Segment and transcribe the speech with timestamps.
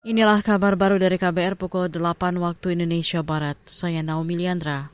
[0.00, 3.60] Inilah kabar baru dari KBR pukul 8 waktu Indonesia Barat.
[3.68, 4.88] Saya Naomi Liandra.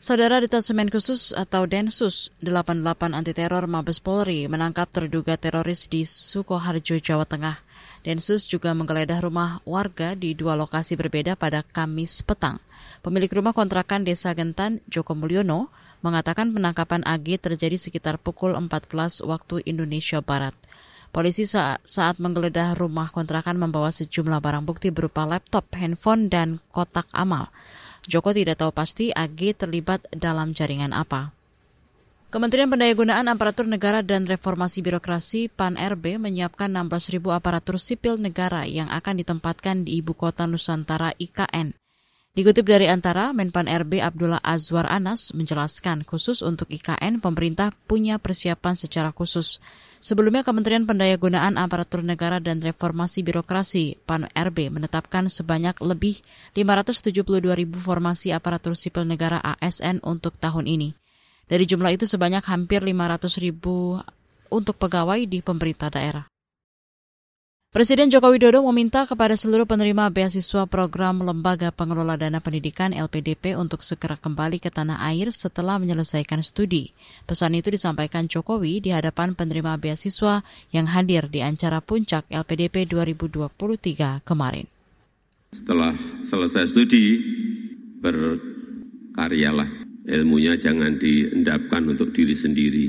[0.00, 6.96] Saudara Detasemen Khusus atau Densus 88 Anti Teror Mabes Polri menangkap terduga teroris di Sukoharjo,
[7.04, 7.60] Jawa Tengah.
[8.00, 12.64] Densus juga menggeledah rumah warga di dua lokasi berbeda pada Kamis petang.
[13.04, 15.68] Pemilik rumah kontrakan Desa Gentan, Joko Mulyono,
[16.00, 20.56] mengatakan penangkapan AG terjadi sekitar pukul 14 waktu Indonesia Barat.
[21.10, 27.10] Polisi saat, saat menggeledah rumah kontrakan membawa sejumlah barang bukti berupa laptop, handphone, dan kotak
[27.10, 27.50] amal.
[28.06, 31.34] Joko tidak tahu pasti AG terlibat dalam jaringan apa.
[32.30, 39.18] Kementerian Pendayagunaan Aparatur Negara dan Reformasi Birokrasi PAN-RB menyiapkan 16.000 aparatur sipil negara yang akan
[39.18, 41.79] ditempatkan di Ibu Kota Nusantara IKN.
[42.30, 48.78] Dikutip dari Antara, Menpan RB Abdullah Azwar Anas menjelaskan khusus untuk IKN pemerintah punya persiapan
[48.78, 49.58] secara khusus.
[49.98, 56.22] Sebelumnya Kementerian Pendayagunaan Aparatur Negara dan Reformasi Birokrasi PAN RB menetapkan sebanyak lebih
[56.54, 60.94] 572 ribu formasi aparatur sipil negara ASN untuk tahun ini.
[61.50, 63.98] Dari jumlah itu sebanyak hampir 500 ribu
[64.54, 66.29] untuk pegawai di pemerintah daerah.
[67.70, 73.86] Presiden Joko Widodo meminta kepada seluruh penerima beasiswa program Lembaga Pengelola Dana Pendidikan LPDP untuk
[73.86, 76.90] segera kembali ke tanah air setelah menyelesaikan studi.
[77.30, 80.42] Pesan itu disampaikan Jokowi di hadapan penerima beasiswa
[80.74, 84.66] yang hadir di acara puncak LPDP 2023 kemarin.
[85.54, 85.94] Setelah
[86.26, 87.22] selesai studi,
[88.02, 89.70] berkaryalah.
[90.10, 92.86] Ilmunya jangan diendapkan untuk diri sendiri.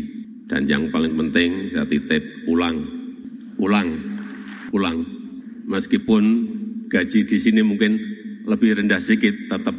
[0.50, 2.82] Dan yang paling penting, saya titip ulang.
[3.62, 4.12] Ulang
[4.72, 5.04] pulang.
[5.68, 6.24] Meskipun
[6.88, 8.00] gaji di sini mungkin
[8.48, 9.76] lebih rendah sedikit, tetap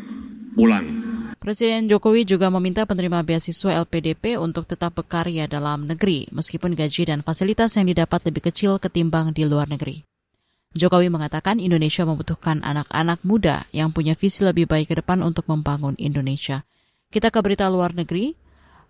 [0.55, 1.03] pulang.
[1.43, 7.27] Presiden Jokowi juga meminta penerima beasiswa LPDP untuk tetap berkarya dalam negeri, meskipun gaji dan
[7.27, 10.07] fasilitas yang didapat lebih kecil ketimbang di luar negeri.
[10.73, 15.99] Jokowi mengatakan Indonesia membutuhkan anak-anak muda yang punya visi lebih baik ke depan untuk membangun
[15.99, 16.63] Indonesia.
[17.11, 18.39] Kita ke berita luar negeri.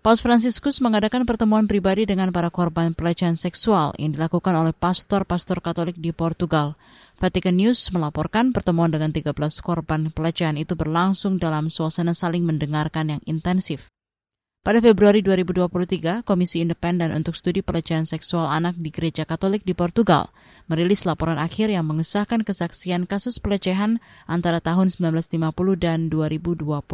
[0.03, 5.95] Paus Fransiskus mengadakan pertemuan pribadi dengan para korban pelecehan seksual yang dilakukan oleh pastor-pastor Katolik
[5.95, 6.75] di Portugal.
[7.23, 9.31] Vatican News melaporkan pertemuan dengan 13
[9.63, 13.95] korban pelecehan itu berlangsung dalam suasana saling mendengarkan yang intensif.
[14.67, 20.35] Pada Februari 2023, Komisi Independen untuk Studi Pelecehan Seksual Anak di Gereja Katolik di Portugal
[20.67, 26.91] merilis laporan akhir yang mengesahkan kesaksian kasus pelecehan antara tahun 1950 dan 2022.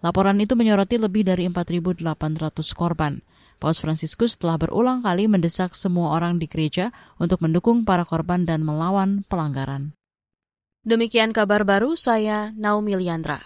[0.00, 2.04] Laporan itu menyoroti lebih dari 4.800
[2.72, 3.20] korban.
[3.60, 6.88] Paus Fransiskus telah berulang kali mendesak semua orang di gereja
[7.20, 9.92] untuk mendukung para korban dan melawan pelanggaran.
[10.80, 13.44] Demikian kabar baru saya Naomi Liandra.